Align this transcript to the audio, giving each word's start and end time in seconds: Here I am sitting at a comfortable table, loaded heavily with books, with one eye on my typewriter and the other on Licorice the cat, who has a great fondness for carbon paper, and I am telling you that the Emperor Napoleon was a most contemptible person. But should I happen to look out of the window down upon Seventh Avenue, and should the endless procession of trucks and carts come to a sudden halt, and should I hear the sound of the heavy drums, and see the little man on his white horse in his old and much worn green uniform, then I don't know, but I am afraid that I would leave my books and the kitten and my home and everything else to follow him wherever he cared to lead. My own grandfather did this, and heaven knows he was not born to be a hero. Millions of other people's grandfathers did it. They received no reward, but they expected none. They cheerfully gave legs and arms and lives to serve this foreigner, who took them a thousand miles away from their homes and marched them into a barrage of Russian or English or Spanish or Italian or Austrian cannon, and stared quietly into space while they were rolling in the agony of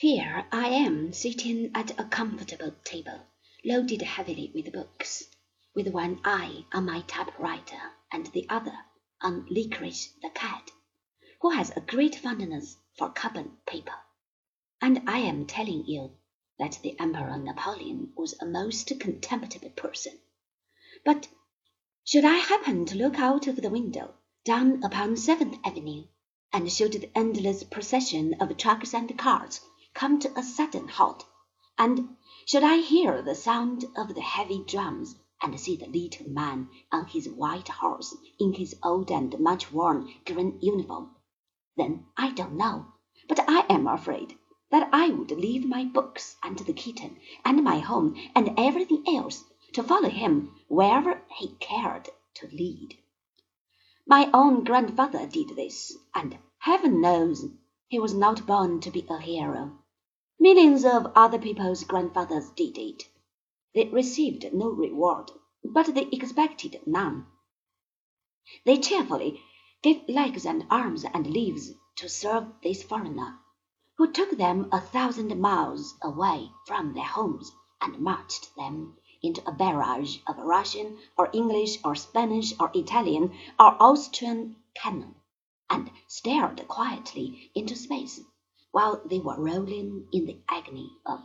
Here 0.00 0.46
I 0.50 0.68
am 0.68 1.12
sitting 1.12 1.72
at 1.74 2.00
a 2.00 2.04
comfortable 2.04 2.74
table, 2.84 3.20
loaded 3.62 4.00
heavily 4.00 4.50
with 4.54 4.72
books, 4.72 5.24
with 5.74 5.88
one 5.88 6.22
eye 6.24 6.64
on 6.72 6.86
my 6.86 7.02
typewriter 7.02 7.78
and 8.10 8.24
the 8.28 8.48
other 8.48 8.72
on 9.20 9.44
Licorice 9.50 10.14
the 10.22 10.30
cat, 10.30 10.70
who 11.42 11.50
has 11.50 11.68
a 11.76 11.82
great 11.82 12.14
fondness 12.14 12.78
for 12.96 13.10
carbon 13.10 13.58
paper, 13.66 13.92
and 14.80 15.02
I 15.06 15.18
am 15.18 15.44
telling 15.46 15.84
you 15.84 16.16
that 16.58 16.78
the 16.82 16.98
Emperor 16.98 17.36
Napoleon 17.36 18.14
was 18.16 18.34
a 18.40 18.46
most 18.46 18.98
contemptible 18.98 19.68
person. 19.68 20.18
But 21.04 21.28
should 22.06 22.24
I 22.24 22.36
happen 22.36 22.86
to 22.86 22.96
look 22.96 23.18
out 23.18 23.46
of 23.48 23.56
the 23.56 23.68
window 23.68 24.14
down 24.46 24.82
upon 24.82 25.18
Seventh 25.18 25.58
Avenue, 25.62 26.06
and 26.54 26.72
should 26.72 26.92
the 26.94 27.10
endless 27.14 27.64
procession 27.64 28.36
of 28.40 28.56
trucks 28.56 28.94
and 28.94 29.18
carts 29.18 29.60
come 30.00 30.18
to 30.18 30.32
a 30.34 30.42
sudden 30.42 30.88
halt, 30.88 31.26
and 31.76 32.16
should 32.46 32.62
I 32.62 32.78
hear 32.78 33.20
the 33.20 33.34
sound 33.34 33.84
of 33.94 34.14
the 34.14 34.22
heavy 34.22 34.64
drums, 34.64 35.14
and 35.42 35.60
see 35.60 35.76
the 35.76 35.88
little 35.88 36.26
man 36.30 36.70
on 36.90 37.04
his 37.04 37.28
white 37.28 37.68
horse 37.68 38.16
in 38.38 38.54
his 38.54 38.74
old 38.82 39.10
and 39.10 39.38
much 39.38 39.70
worn 39.70 40.10
green 40.24 40.58
uniform, 40.62 41.14
then 41.76 42.06
I 42.16 42.30
don't 42.30 42.54
know, 42.54 42.86
but 43.28 43.40
I 43.46 43.66
am 43.68 43.86
afraid 43.86 44.38
that 44.70 44.88
I 44.90 45.10
would 45.10 45.32
leave 45.32 45.66
my 45.66 45.84
books 45.84 46.34
and 46.42 46.58
the 46.58 46.72
kitten 46.72 47.18
and 47.44 47.62
my 47.62 47.80
home 47.80 48.16
and 48.34 48.58
everything 48.58 49.04
else 49.06 49.44
to 49.74 49.82
follow 49.82 50.08
him 50.08 50.54
wherever 50.68 51.22
he 51.36 51.48
cared 51.60 52.08
to 52.36 52.46
lead. 52.46 52.96
My 54.06 54.30
own 54.32 54.64
grandfather 54.64 55.26
did 55.26 55.50
this, 55.56 55.94
and 56.14 56.38
heaven 56.56 57.02
knows 57.02 57.44
he 57.86 57.98
was 57.98 58.14
not 58.14 58.46
born 58.46 58.80
to 58.80 58.90
be 58.90 59.04
a 59.10 59.18
hero. 59.18 59.76
Millions 60.42 60.86
of 60.86 61.12
other 61.14 61.38
people's 61.38 61.84
grandfathers 61.84 62.48
did 62.52 62.78
it. 62.78 63.02
They 63.74 63.84
received 63.90 64.50
no 64.54 64.70
reward, 64.70 65.30
but 65.62 65.94
they 65.94 66.04
expected 66.04 66.80
none. 66.86 67.26
They 68.64 68.78
cheerfully 68.78 69.42
gave 69.82 70.08
legs 70.08 70.46
and 70.46 70.64
arms 70.70 71.04
and 71.04 71.26
lives 71.26 71.72
to 71.96 72.08
serve 72.08 72.46
this 72.62 72.82
foreigner, 72.82 73.38
who 73.98 74.10
took 74.10 74.30
them 74.30 74.70
a 74.72 74.80
thousand 74.80 75.38
miles 75.38 75.94
away 76.00 76.50
from 76.66 76.94
their 76.94 77.04
homes 77.04 77.52
and 77.82 78.00
marched 78.00 78.56
them 78.56 78.96
into 79.22 79.46
a 79.46 79.52
barrage 79.52 80.20
of 80.26 80.38
Russian 80.38 80.96
or 81.18 81.28
English 81.34 81.84
or 81.84 81.94
Spanish 81.94 82.54
or 82.58 82.70
Italian 82.72 83.32
or 83.58 83.76
Austrian 83.78 84.56
cannon, 84.72 85.16
and 85.68 85.90
stared 86.08 86.66
quietly 86.66 87.50
into 87.54 87.76
space 87.76 88.20
while 88.72 89.02
they 89.10 89.18
were 89.18 89.36
rolling 89.38 90.06
in 90.12 90.26
the 90.26 90.38
agony 90.50 90.90
of 91.06 91.20